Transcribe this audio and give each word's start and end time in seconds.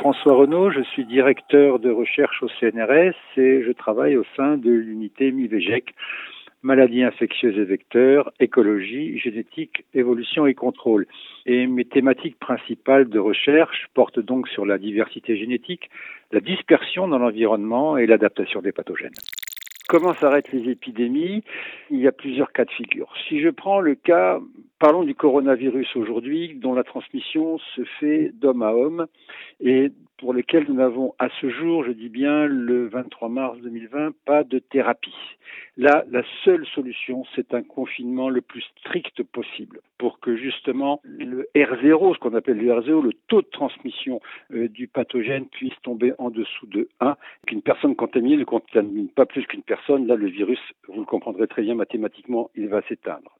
François 0.00 0.34
Renaud, 0.34 0.70
je 0.70 0.80
suis 0.80 1.04
directeur 1.04 1.78
de 1.78 1.90
recherche 1.90 2.42
au 2.42 2.48
CNRS 2.48 3.12
et 3.36 3.62
je 3.62 3.70
travaille 3.70 4.16
au 4.16 4.24
sein 4.34 4.56
de 4.56 4.70
l'unité 4.70 5.30
MIVEGEC, 5.30 5.94
maladies 6.62 7.02
infectieuses 7.02 7.58
et 7.58 7.64
vecteurs, 7.64 8.32
écologie, 8.40 9.18
génétique, 9.18 9.84
évolution 9.92 10.46
et 10.46 10.54
contrôle. 10.54 11.06
Et 11.44 11.66
mes 11.66 11.84
thématiques 11.84 12.38
principales 12.38 13.10
de 13.10 13.18
recherche 13.18 13.88
portent 13.92 14.20
donc 14.20 14.48
sur 14.48 14.64
la 14.64 14.78
diversité 14.78 15.36
génétique, 15.36 15.90
la 16.32 16.40
dispersion 16.40 17.06
dans 17.06 17.18
l'environnement 17.18 17.98
et 17.98 18.06
l'adaptation 18.06 18.62
des 18.62 18.72
pathogènes. 18.72 19.12
Comment 19.86 20.14
s'arrêtent 20.14 20.52
les 20.52 20.70
épidémies? 20.70 21.42
Il 21.90 21.98
y 21.98 22.06
a 22.06 22.12
plusieurs 22.12 22.52
cas 22.52 22.64
de 22.64 22.70
figure. 22.70 23.12
Si 23.28 23.40
je 23.40 23.50
prends 23.50 23.80
le 23.80 23.96
cas, 23.96 24.40
parlons 24.78 25.02
du 25.02 25.14
coronavirus 25.14 25.94
aujourd'hui, 25.96 26.54
dont 26.54 26.72
la 26.72 26.84
transmission 26.84 27.58
se 27.74 27.82
fait 27.98 28.30
d'homme 28.32 28.62
à 28.62 28.72
homme 28.72 29.06
et 29.60 29.90
pour 30.20 30.34
lequel 30.34 30.66
nous 30.68 30.74
n'avons 30.74 31.14
à 31.18 31.28
ce 31.40 31.48
jour, 31.48 31.82
je 31.84 31.92
dis 31.92 32.10
bien 32.10 32.44
le 32.46 32.88
23 32.88 33.30
mars 33.30 33.58
2020, 33.60 34.12
pas 34.26 34.44
de 34.44 34.58
thérapie. 34.58 35.14
Là, 35.78 36.04
la 36.10 36.22
seule 36.44 36.66
solution, 36.66 37.24
c'est 37.34 37.54
un 37.54 37.62
confinement 37.62 38.28
le 38.28 38.42
plus 38.42 38.62
strict 38.78 39.22
possible 39.22 39.80
pour 39.96 40.20
que 40.20 40.36
justement 40.36 41.00
le 41.04 41.48
R0, 41.56 42.14
ce 42.14 42.18
qu'on 42.18 42.34
appelle 42.34 42.58
le 42.58 42.70
R0, 42.70 43.02
le 43.02 43.12
taux 43.28 43.40
de 43.40 43.48
transmission 43.50 44.20
euh, 44.52 44.68
du 44.68 44.88
pathogène 44.88 45.46
puisse 45.46 45.80
tomber 45.82 46.12
en 46.18 46.28
dessous 46.28 46.66
de 46.66 46.88
1, 47.00 47.16
qu'une 47.46 47.62
personne 47.62 47.96
contaminée 47.96 48.36
ne 48.36 48.44
contamine 48.44 49.08
pas 49.08 49.24
plus 49.24 49.46
qu'une 49.46 49.62
personne. 49.62 50.06
Là, 50.06 50.16
le 50.16 50.28
virus, 50.28 50.60
vous 50.88 51.00
le 51.00 51.06
comprendrez 51.06 51.46
très 51.46 51.62
bien 51.62 51.74
mathématiquement, 51.74 52.50
il 52.54 52.68
va 52.68 52.82
s'éteindre. 52.82 53.39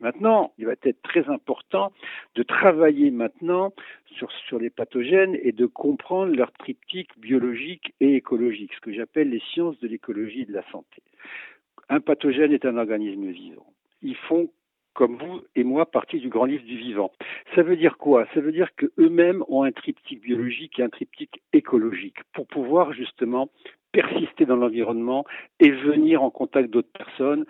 Maintenant, 0.00 0.52
il 0.58 0.66
va 0.66 0.72
être 0.72 1.02
très 1.02 1.28
important 1.30 1.92
de 2.34 2.42
travailler 2.42 3.10
maintenant 3.10 3.72
sur, 4.06 4.30
sur 4.32 4.58
les 4.58 4.70
pathogènes 4.70 5.38
et 5.42 5.52
de 5.52 5.66
comprendre 5.66 6.34
leur 6.34 6.52
triptyque 6.52 7.18
biologique 7.18 7.94
et 8.00 8.16
écologique, 8.16 8.72
ce 8.74 8.80
que 8.80 8.92
j'appelle 8.92 9.30
les 9.30 9.42
sciences 9.52 9.78
de 9.80 9.88
l'écologie 9.88 10.42
et 10.42 10.46
de 10.46 10.52
la 10.52 10.68
santé. 10.70 11.02
Un 11.88 12.00
pathogène 12.00 12.52
est 12.52 12.64
un 12.64 12.76
organisme 12.76 13.30
vivant. 13.30 13.66
Ils 14.02 14.16
font 14.16 14.50
comme 14.94 15.16
vous 15.16 15.42
et 15.56 15.64
moi, 15.64 15.90
partie 15.90 16.20
du 16.20 16.28
grand 16.28 16.44
livre 16.44 16.64
du 16.64 16.78
vivant. 16.78 17.12
Ça 17.54 17.62
veut 17.62 17.76
dire 17.76 17.98
quoi? 17.98 18.26
Ça 18.32 18.40
veut 18.40 18.52
dire 18.52 18.68
qu'eux-mêmes 18.76 19.44
ont 19.48 19.64
un 19.64 19.72
triptyque 19.72 20.22
biologique 20.22 20.78
et 20.78 20.82
un 20.82 20.88
triptyque 20.88 21.42
écologique 21.52 22.18
pour 22.32 22.46
pouvoir 22.46 22.92
justement 22.92 23.50
persister 23.92 24.46
dans 24.46 24.56
l'environnement 24.56 25.24
et 25.60 25.70
venir 25.70 26.22
en 26.22 26.30
contact 26.30 26.70
d'autres 26.70 26.92
personnes 26.92 27.44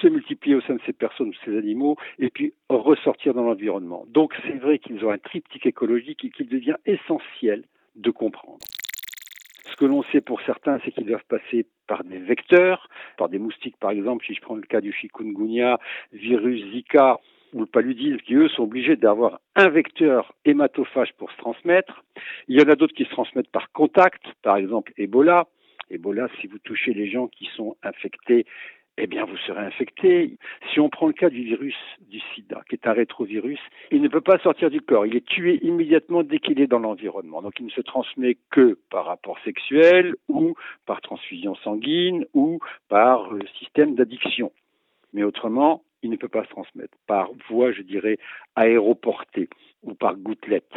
se 0.00 0.08
multiplier 0.08 0.56
au 0.56 0.60
sein 0.62 0.74
de 0.74 0.80
ces 0.86 0.92
personnes 0.92 1.28
ou 1.28 1.34
ces 1.44 1.56
animaux 1.56 1.96
et 2.18 2.30
puis 2.30 2.54
ressortir 2.68 3.34
dans 3.34 3.42
l'environnement. 3.42 4.04
Donc 4.08 4.34
c'est 4.42 4.58
vrai 4.58 4.78
qu'ils 4.78 5.04
ont 5.04 5.10
un 5.10 5.18
triptyque 5.18 5.66
écologique 5.66 6.24
et 6.24 6.30
qu'il 6.30 6.48
devient 6.48 6.76
essentiel 6.86 7.64
de 7.96 8.10
comprendre. 8.10 8.64
Ce 9.70 9.76
que 9.76 9.86
l'on 9.86 10.02
sait 10.04 10.20
pour 10.20 10.40
certains, 10.42 10.78
c'est 10.84 10.92
qu'ils 10.92 11.06
doivent 11.06 11.24
passer 11.28 11.66
par 11.86 12.04
des 12.04 12.18
vecteurs, 12.18 12.88
par 13.16 13.28
des 13.28 13.38
moustiques 13.38 13.76
par 13.78 13.90
exemple, 13.90 14.24
si 14.24 14.34
je 14.34 14.40
prends 14.40 14.54
le 14.54 14.62
cas 14.62 14.80
du 14.80 14.92
chikungunya, 14.92 15.78
virus 16.12 16.64
Zika 16.72 17.18
ou 17.52 17.60
le 17.60 17.66
paludisme, 17.66 18.18
qui 18.18 18.34
eux 18.34 18.48
sont 18.48 18.64
obligés 18.64 18.96
d'avoir 18.96 19.40
un 19.54 19.68
vecteur 19.68 20.34
hématophage 20.44 21.12
pour 21.14 21.30
se 21.30 21.36
transmettre. 21.36 22.04
Il 22.48 22.58
y 22.58 22.62
en 22.62 22.68
a 22.68 22.74
d'autres 22.74 22.94
qui 22.94 23.04
se 23.04 23.10
transmettent 23.10 23.50
par 23.50 23.70
contact, 23.72 24.22
par 24.42 24.56
exemple 24.56 24.92
Ebola. 24.96 25.46
Ebola, 25.90 26.28
si 26.40 26.46
vous 26.46 26.58
touchez 26.58 26.94
les 26.94 27.08
gens 27.08 27.28
qui 27.28 27.48
sont 27.56 27.76
infectés 27.82 28.46
eh 28.96 29.06
bien, 29.06 29.24
vous 29.24 29.36
serez 29.38 29.60
infecté. 29.60 30.38
Si 30.72 30.78
on 30.78 30.88
prend 30.88 31.06
le 31.06 31.12
cas 31.12 31.28
du 31.28 31.42
virus 31.42 31.74
du 32.08 32.20
sida, 32.34 32.62
qui 32.68 32.76
est 32.76 32.86
un 32.86 32.92
rétrovirus, 32.92 33.58
il 33.90 34.00
ne 34.00 34.08
peut 34.08 34.20
pas 34.20 34.38
sortir 34.38 34.70
du 34.70 34.80
corps. 34.80 35.04
Il 35.06 35.16
est 35.16 35.26
tué 35.26 35.58
immédiatement 35.62 36.22
dès 36.22 36.38
qu'il 36.38 36.60
est 36.60 36.68
dans 36.68 36.78
l'environnement. 36.78 37.42
Donc, 37.42 37.54
il 37.58 37.66
ne 37.66 37.70
se 37.70 37.80
transmet 37.80 38.36
que 38.50 38.78
par 38.90 39.06
rapport 39.06 39.38
sexuel 39.44 40.14
ou 40.28 40.54
par 40.86 41.00
transfusion 41.00 41.56
sanguine 41.56 42.24
ou 42.34 42.60
par 42.88 43.34
euh, 43.34 43.40
système 43.58 43.96
d'addiction. 43.96 44.52
Mais 45.12 45.24
autrement, 45.24 45.82
il 46.02 46.10
ne 46.10 46.16
peut 46.16 46.28
pas 46.28 46.44
se 46.44 46.50
transmettre 46.50 46.96
par 47.06 47.30
voie, 47.48 47.72
je 47.72 47.82
dirais, 47.82 48.18
aéroportée 48.54 49.48
ou 49.82 49.94
par 49.94 50.16
gouttelette. 50.16 50.72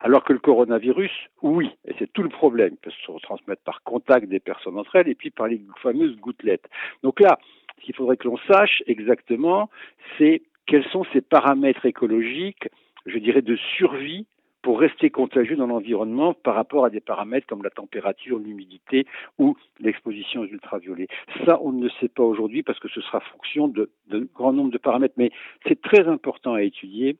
Alors 0.00 0.24
que 0.24 0.32
le 0.32 0.38
coronavirus, 0.38 1.10
oui, 1.42 1.70
et 1.86 1.94
c'est 1.98 2.12
tout 2.12 2.22
le 2.22 2.28
problème, 2.28 2.70
il 2.72 2.76
peut 2.76 2.90
se 2.90 3.22
transmettre 3.22 3.62
par 3.62 3.82
contact 3.82 4.28
des 4.28 4.40
personnes 4.40 4.78
entre 4.78 4.96
elles 4.96 5.08
et 5.08 5.14
puis 5.14 5.30
par 5.30 5.48
les 5.48 5.60
fameuses 5.82 6.16
gouttelettes. 6.16 6.68
Donc 7.02 7.20
là, 7.20 7.38
ce 7.78 7.84
qu'il 7.84 7.94
faudrait 7.94 8.16
que 8.16 8.28
l'on 8.28 8.38
sache 8.50 8.82
exactement, 8.86 9.70
c'est 10.18 10.42
quels 10.66 10.84
sont 10.88 11.04
ces 11.12 11.20
paramètres 11.20 11.86
écologiques, 11.86 12.68
je 13.06 13.18
dirais, 13.18 13.42
de 13.42 13.56
survie 13.56 14.26
pour 14.62 14.80
rester 14.80 15.10
contagieux 15.10 15.54
dans 15.54 15.68
l'environnement 15.68 16.34
par 16.34 16.56
rapport 16.56 16.84
à 16.84 16.90
des 16.90 17.00
paramètres 17.00 17.46
comme 17.46 17.62
la 17.62 17.70
température, 17.70 18.36
l'humidité 18.38 19.06
ou 19.38 19.56
l'exposition 19.78 20.40
aux 20.40 20.46
ultraviolets. 20.46 21.06
Ça, 21.44 21.60
on 21.62 21.70
ne 21.70 21.84
le 21.84 21.90
sait 22.00 22.08
pas 22.08 22.24
aujourd'hui 22.24 22.64
parce 22.64 22.80
que 22.80 22.88
ce 22.88 23.00
sera 23.00 23.20
fonction 23.20 23.68
de, 23.68 23.90
de 24.08 24.28
grand 24.34 24.52
nombre 24.52 24.72
de 24.72 24.78
paramètres, 24.78 25.14
mais 25.16 25.30
c'est 25.68 25.80
très 25.80 26.08
important 26.08 26.54
à 26.54 26.62
étudier. 26.62 27.16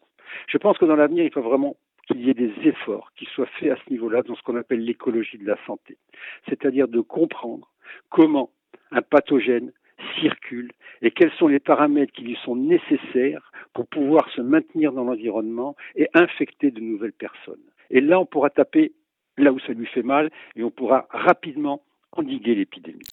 Je 0.48 0.58
pense 0.58 0.76
que 0.76 0.86
dans 0.86 0.96
l'avenir, 0.96 1.24
il 1.24 1.30
faut 1.30 1.40
vraiment 1.40 1.76
qu'il 2.06 2.24
y 2.24 2.30
ait 2.30 2.34
des 2.34 2.52
efforts 2.64 3.12
qui 3.16 3.26
soient 3.26 3.48
faits 3.58 3.72
à 3.72 3.76
ce 3.84 3.90
niveau-là 3.90 4.22
dans 4.22 4.34
ce 4.34 4.42
qu'on 4.42 4.56
appelle 4.56 4.84
l'écologie 4.84 5.38
de 5.38 5.46
la 5.46 5.58
santé, 5.66 5.98
c'est-à-dire 6.48 6.88
de 6.88 7.00
comprendre 7.00 7.70
comment 8.10 8.50
un 8.90 9.02
pathogène 9.02 9.72
circule 10.20 10.72
et 11.02 11.10
quels 11.10 11.32
sont 11.32 11.48
les 11.48 11.58
paramètres 11.58 12.12
qui 12.12 12.22
lui 12.22 12.38
sont 12.44 12.56
nécessaires 12.56 13.52
pour 13.72 13.86
pouvoir 13.86 14.28
se 14.30 14.40
maintenir 14.40 14.92
dans 14.92 15.04
l'environnement 15.04 15.76
et 15.94 16.08
infecter 16.14 16.70
de 16.70 16.80
nouvelles 16.80 17.12
personnes. 17.12 17.62
Et 17.90 18.00
là, 18.00 18.20
on 18.20 18.26
pourra 18.26 18.50
taper 18.50 18.92
là 19.36 19.52
où 19.52 19.58
ça 19.60 19.72
lui 19.72 19.86
fait 19.86 20.02
mal 20.02 20.30
et 20.54 20.62
on 20.62 20.70
pourra 20.70 21.06
rapidement 21.10 21.82
endiguer 22.12 22.54
l'épidémie. 22.54 23.04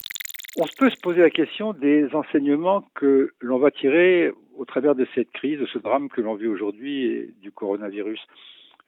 On 0.56 0.66
peut 0.78 0.90
se 0.90 1.00
poser 1.00 1.20
la 1.20 1.30
question 1.30 1.72
des 1.72 2.14
enseignements 2.14 2.84
que 2.94 3.32
l'on 3.40 3.58
va 3.58 3.70
tirer 3.70 4.32
au 4.56 4.64
travers 4.64 4.94
de 4.94 5.06
cette 5.14 5.30
crise, 5.32 5.58
de 5.58 5.66
ce 5.66 5.78
drame 5.78 6.08
que 6.08 6.20
l'on 6.20 6.34
vit 6.34 6.46
aujourd'hui 6.46 7.34
du 7.42 7.50
coronavirus. 7.50 8.20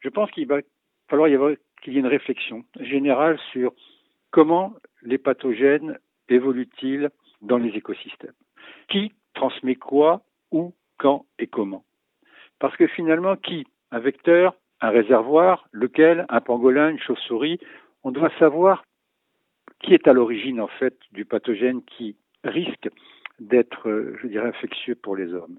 Je 0.01 0.09
pense 0.09 0.31
qu'il 0.31 0.47
va 0.47 0.61
falloir 1.09 1.29
qu'il 1.83 1.93
y 1.93 1.97
ait 1.97 2.01
une 2.01 2.07
réflexion 2.07 2.65
générale 2.81 3.39
sur 3.53 3.73
comment 4.31 4.75
les 5.03 5.19
pathogènes 5.19 5.99
évoluent-ils 6.29 7.11
dans 7.43 7.59
les 7.59 7.71
écosystèmes. 7.71 8.35
Qui 8.89 9.13
transmet 9.35 9.77
quoi, 9.77 10.23
où, 10.51 10.75
quand 10.99 11.27
et 11.39 11.47
comment. 11.47 11.85
Parce 12.59 12.77
que 12.77 12.87
finalement, 12.87 13.37
qui? 13.37 13.67
Un 13.91 14.01
vecteur, 14.01 14.55
un 14.81 14.91
réservoir, 14.91 15.69
lequel? 15.73 16.27
Un 16.29 16.41
pangolin, 16.41 16.91
une 16.91 16.99
chauve-souris? 16.99 17.61
On 18.03 18.11
doit 18.11 18.31
savoir 18.39 18.85
qui 19.81 19.95
est 19.95 20.09
à 20.09 20.13
l'origine 20.13 20.61
en 20.61 20.69
fait 20.69 20.97
du 21.13 21.25
pathogène 21.25 21.83
qui 21.83 22.17
risque 22.45 22.89
d'être, 23.39 23.89
euh, 23.89 24.17
je 24.23 24.29
dirais, 24.29 24.49
infectieux 24.49 24.95
pour 24.95 25.17
les 25.17 25.33
hommes. 25.35 25.59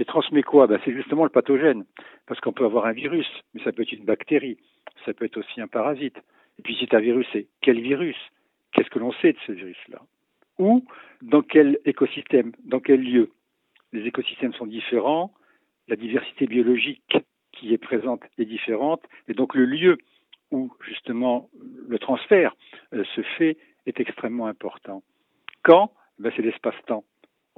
Et 0.00 0.06
transmet 0.06 0.42
quoi? 0.42 0.66
Ben, 0.66 0.80
C'est 0.84 0.94
justement 0.94 1.24
le 1.24 1.30
pathogène. 1.30 1.84
Parce 2.26 2.40
qu'on 2.40 2.54
peut 2.54 2.64
avoir 2.64 2.86
un 2.86 2.92
virus, 2.92 3.28
mais 3.52 3.62
ça 3.62 3.70
peut 3.70 3.82
être 3.82 3.92
une 3.92 4.04
bactérie, 4.04 4.56
ça 5.04 5.12
peut 5.12 5.26
être 5.26 5.36
aussi 5.36 5.60
un 5.60 5.68
parasite. 5.68 6.16
Et 6.58 6.62
puis 6.62 6.74
si 6.74 6.86
c'est 6.86 6.96
un 6.96 7.00
virus, 7.00 7.26
c'est 7.32 7.48
quel 7.60 7.80
virus? 7.80 8.16
Qu'est-ce 8.72 8.88
que 8.88 8.98
l'on 8.98 9.12
sait 9.12 9.32
de 9.32 9.38
ce 9.46 9.52
virus-là? 9.52 10.00
Ou 10.58 10.84
dans 11.20 11.42
quel 11.42 11.78
écosystème 11.84 12.52
Dans 12.64 12.80
quel 12.80 13.02
lieu? 13.02 13.30
Les 13.92 14.06
écosystèmes 14.06 14.54
sont 14.54 14.66
différents, 14.66 15.34
la 15.88 15.96
diversité 15.96 16.46
biologique 16.46 17.18
qui 17.52 17.74
est 17.74 17.78
présente 17.78 18.22
est 18.38 18.44
différente, 18.46 19.02
et 19.28 19.34
donc 19.34 19.54
le 19.54 19.66
lieu 19.66 19.98
où 20.50 20.72
justement 20.86 21.50
le 21.88 21.98
transfert 21.98 22.56
euh, 22.94 23.04
se 23.16 23.20
fait 23.36 23.58
est 23.86 24.00
extrêmement 24.00 24.46
important. 24.46 25.02
Quand? 25.62 25.92
Ben, 26.18 26.32
C'est 26.34 26.42
l'espace-temps. 26.42 27.04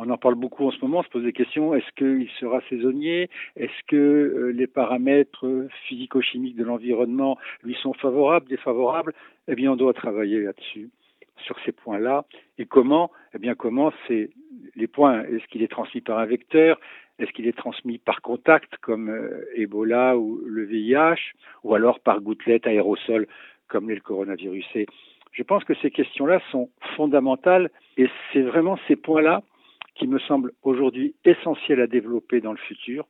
On 0.04 0.10
en 0.10 0.18
parle 0.18 0.34
beaucoup 0.34 0.66
en 0.66 0.72
ce 0.72 0.80
moment, 0.82 0.98
on 0.98 1.02
se 1.04 1.08
pose 1.10 1.22
des 1.22 1.32
questions. 1.32 1.74
Est-ce 1.74 1.88
qu'il 1.94 2.28
sera 2.40 2.60
saisonnier? 2.68 3.30
Est-ce 3.54 3.86
que 3.86 3.96
euh, 3.96 4.50
les 4.50 4.66
paramètres 4.66 5.68
physico-chimiques 5.86 6.56
de 6.56 6.64
l'environnement 6.64 7.38
lui 7.62 7.76
sont 7.76 7.92
favorables, 7.92 8.48
défavorables? 8.48 9.14
Eh 9.46 9.54
bien, 9.54 9.70
on 9.70 9.76
doit 9.76 9.92
travailler 9.92 10.40
là-dessus, 10.40 10.90
sur 11.36 11.56
ces 11.64 11.70
points-là. 11.70 12.24
Et 12.58 12.66
comment? 12.66 13.12
Eh 13.32 13.38
bien, 13.38 13.54
comment 13.54 13.92
c'est 14.08 14.30
les 14.74 14.88
points 14.88 15.22
Est-ce 15.22 15.46
qu'il 15.46 15.62
est 15.62 15.70
transmis 15.70 16.00
par 16.00 16.18
un 16.18 16.26
vecteur? 16.26 16.80
Est-ce 17.20 17.30
qu'il 17.30 17.46
est 17.46 17.56
transmis 17.56 17.98
par 17.98 18.22
contact, 18.22 18.78
comme 18.78 19.08
euh, 19.08 19.44
Ebola 19.54 20.18
ou 20.18 20.40
le 20.44 20.64
VIH 20.64 21.32
Ou 21.62 21.76
alors 21.76 22.00
par 22.00 22.20
gouttelette 22.20 22.66
aérosol, 22.66 23.28
comme 23.68 23.88
l'est 23.88 23.94
le 23.94 24.00
coronavirus? 24.00 24.66
Et 24.74 24.86
je 25.30 25.44
pense 25.44 25.62
que 25.62 25.74
ces 25.74 25.92
questions-là 25.92 26.40
sont 26.50 26.70
fondamentales 26.96 27.70
et 27.96 28.08
c'est 28.32 28.42
vraiment 28.42 28.76
ces 28.88 28.96
points-là 28.96 29.44
qui 29.94 30.06
me 30.06 30.18
semble 30.20 30.52
aujourd'hui 30.62 31.14
essentiel 31.24 31.80
à 31.80 31.86
développer 31.86 32.40
dans 32.40 32.52
le 32.52 32.58
futur, 32.58 33.06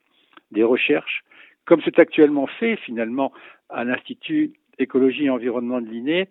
des 0.50 0.64
recherches, 0.64 1.24
comme 1.64 1.80
c'est 1.84 1.98
actuellement 1.98 2.46
fait 2.46 2.76
finalement 2.76 3.32
à 3.68 3.84
l'Institut 3.84 4.52
écologie 4.78 5.26
et 5.26 5.30
environnement 5.30 5.80
de 5.80 5.88
l'INE, 5.88 6.26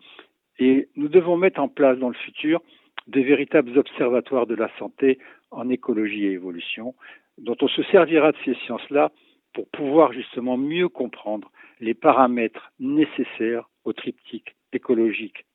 et 0.59 0.89
nous 0.95 1.07
devons 1.07 1.37
mettre 1.37 1.59
en 1.59 1.67
place 1.67 1.97
dans 1.97 2.09
le 2.09 2.15
futur 2.15 2.61
des 3.07 3.23
véritables 3.23 3.77
observatoires 3.77 4.45
de 4.45 4.55
la 4.55 4.69
santé 4.77 5.19
en 5.49 5.69
écologie 5.69 6.25
et 6.25 6.31
évolution, 6.31 6.95
dont 7.37 7.57
on 7.61 7.67
se 7.67 7.83
servira 7.83 8.31
de 8.31 8.37
ces 8.45 8.55
sciences-là 8.65 9.11
pour 9.53 9.67
pouvoir 9.69 10.13
justement 10.13 10.57
mieux 10.57 10.87
comprendre 10.87 11.51
les 11.79 11.93
paramètres 11.93 12.71
nécessaires 12.79 13.69
au 13.83 13.93
triptyque 13.93 14.55
écologique 14.71 15.45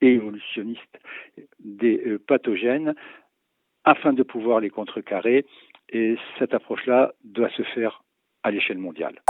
et 0.00 0.14
évolutionniste 0.14 0.98
des 1.60 2.02
euh, 2.06 2.18
pathogènes 2.18 2.94
afin 3.86 4.12
de 4.12 4.22
pouvoir 4.22 4.60
les 4.60 4.70
contrecarrer. 4.70 5.46
Et 5.88 6.16
cette 6.38 6.52
approche-là 6.52 7.12
doit 7.24 7.48
se 7.50 7.62
faire 7.62 8.02
à 8.42 8.50
l'échelle 8.50 8.78
mondiale. 8.78 9.22